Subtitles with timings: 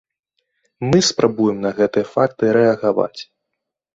[0.89, 3.21] Мы спрабуем на гэтыя факты рэагаваць.